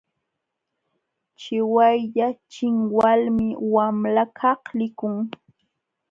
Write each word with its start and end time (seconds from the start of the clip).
Chiwaylla 1.39 2.27
chinwalmi 2.51 3.47
wamlakaq 3.73 4.61
likun. 4.79 5.15